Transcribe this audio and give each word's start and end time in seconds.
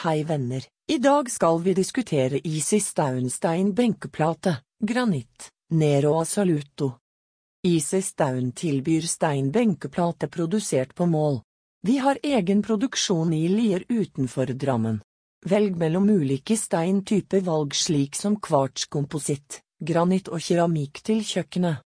Hei 0.00 0.24
venner, 0.24 0.64
i 0.88 0.96
dag 0.98 1.30
skal 1.30 1.58
vi 1.60 1.74
diskutere 1.74 2.38
Easy 2.48 2.80
Staunstein 2.80 3.74
benkeplate, 3.74 4.54
granitt, 4.80 5.48
Nero 5.70 6.14
Assoluto. 6.20 6.94
Easy 7.66 8.00
Staun 8.02 8.52
tilbyr 8.52 9.02
steinbenkeplate 9.02 10.28
produsert 10.28 10.94
på 10.94 11.06
mål. 11.06 11.42
Vi 11.82 11.98
har 11.98 12.18
egen 12.22 12.62
produksjon 12.62 13.32
i 13.32 13.42
Lier 13.48 13.84
utenfor 13.88 14.46
Drammen. 14.46 15.02
Velg 15.44 15.76
mellom 15.76 16.08
ulike 16.08 16.56
steintyper 16.56 17.44
valg 17.44 17.76
slik 17.76 18.16
som 18.16 18.40
kvartskompositt, 18.40 19.60
granitt 19.84 20.32
og 20.32 20.40
keramikk 20.40 21.02
til 21.04 21.20
kjøkkenet. 21.20 21.84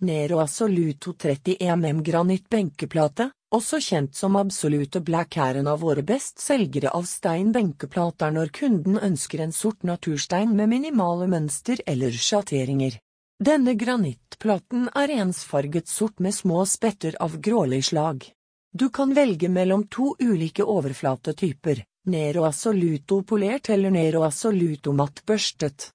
Nero 0.00 0.40
Assoluto 0.40 1.12
30 1.12 1.60
mm 1.60 2.02
granitt 2.02 2.48
benkeplate, 2.48 3.28
også 3.52 3.78
kjent 3.84 4.16
som 4.16 4.36
Absolute 4.40 5.00
Black 5.04 5.36
er 5.36 5.60
en 5.60 5.68
av 5.70 5.82
våre 5.84 6.02
bestselgere 6.06 6.92
av 6.96 7.04
steinbenkeplater 7.08 8.32
når 8.34 8.52
kunden 8.56 8.98
ønsker 8.98 9.44
en 9.44 9.52
sort 9.52 9.82
naturstein 9.86 10.56
med 10.56 10.72
minimale 10.72 11.28
mønster 11.30 11.82
eller 11.86 12.16
sjatteringer. 12.16 12.98
Denne 13.42 13.74
granittplaten 13.74 14.88
er 14.94 15.14
ensfarget 15.20 15.88
sort 15.88 16.20
med 16.20 16.34
små 16.34 16.64
spetter 16.66 17.16
av 17.20 17.40
grålig 17.40 17.84
slag. 17.90 18.28
Du 18.72 18.88
kan 18.88 19.12
velge 19.14 19.48
mellom 19.52 19.88
to 19.88 20.14
ulike 20.20 20.64
overflatetyper, 20.64 21.82
Nero 22.06 22.46
Assoluto 22.48 23.22
polert 23.22 23.68
eller 23.70 23.90
Nero 23.90 24.22
Assoluto 24.24 24.94
matt 24.96 25.24
børstet. 25.26 25.90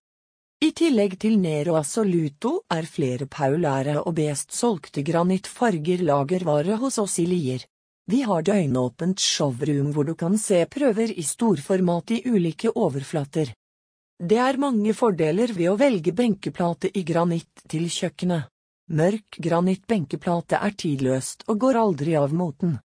I 0.58 0.72
tillegg 0.74 1.20
til 1.22 1.36
Nero 1.38 1.76
Assoluto 1.78 2.52
er 2.74 2.86
flere 2.90 3.28
paulære 3.30 4.00
og 4.00 4.16
best 4.18 4.56
solgte 4.58 5.04
granittfarger 5.06 6.02
lagervare 6.02 6.80
hos 6.82 6.98
oss 6.98 7.20
i 7.22 7.28
Lier. 7.30 7.62
Vi 8.10 8.24
har 8.26 8.42
døgnåpent 8.42 9.22
showroom 9.22 9.92
hvor 9.94 10.08
du 10.08 10.16
kan 10.18 10.38
se 10.42 10.64
prøver 10.66 11.14
i 11.14 11.22
storformat 11.22 12.16
i 12.16 12.22
ulike 12.26 12.72
overflater. 12.74 13.52
Det 14.18 14.40
er 14.42 14.58
mange 14.58 14.96
fordeler 14.98 15.54
ved 15.54 15.70
å 15.70 15.78
velge 15.78 16.16
benkeplate 16.18 16.90
i 16.90 17.04
granitt 17.06 17.62
til 17.70 17.86
kjøkkenet. 17.86 18.50
Mørk 18.98 19.38
granitt-benkeplate 19.38 20.58
er 20.58 20.74
tidløst 20.74 21.46
og 21.52 21.60
går 21.68 21.78
aldri 21.84 22.16
av 22.18 22.34
moten. 22.34 22.80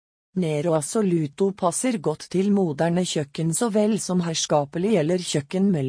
Nero 0.42 0.74
Assoluto 0.74 1.52
passer 1.54 2.02
godt 2.02 2.26
til 2.34 2.50
moderne 2.50 3.06
kjøkken 3.06 3.54
så 3.54 3.70
vel 3.70 4.00
som 4.02 4.26
herskapelig 4.26 4.96
eller 5.04 5.22
kjøkken 5.22 5.70
med 5.70 5.86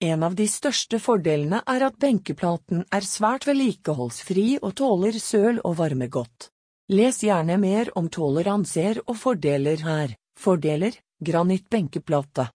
en 0.00 0.22
av 0.22 0.34
de 0.34 0.46
største 0.48 0.98
fordelene 0.98 1.60
er 1.68 1.82
at 1.84 1.98
benkeplaten 2.00 2.86
er 2.88 3.04
svært 3.04 3.44
vedlikeholdsfri 3.48 4.46
og 4.62 4.72
tåler 4.80 5.18
søl 5.20 5.60
og 5.60 5.76
varme 5.82 6.08
godt. 6.08 6.48
Les 6.90 7.20
gjerne 7.22 7.58
mer 7.60 7.90
om 8.00 8.08
toleranser 8.08 9.02
og 9.06 9.18
fordeler 9.20 9.84
her. 9.84 10.16
Fordeler, 10.40 10.96
granitt 11.20 11.68
benkeplate. 11.68 12.48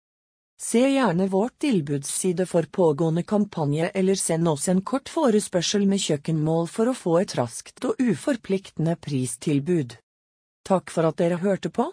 Se 0.62 0.84
gjerne 0.86 1.26
vårt 1.26 1.56
tilbudsside 1.64 2.46
for 2.46 2.68
pågående 2.70 3.24
kampanje 3.26 3.90
eller 3.90 4.14
send 4.14 4.48
oss 4.48 4.68
en 4.70 4.84
kort 4.86 5.10
forespørsel 5.10 5.88
med 5.90 5.98
kjøkkenmål 6.04 6.70
for 6.70 6.92
å 6.92 6.94
få 6.94 7.16
et 7.24 7.34
raskt 7.34 7.82
og 7.88 7.98
uforpliktende 7.98 8.94
pristilbud. 9.02 9.96
Takk 10.62 10.94
for 10.94 11.10
at 11.10 11.18
dere 11.18 11.40
hørte 11.42 11.74
på. 11.74 11.88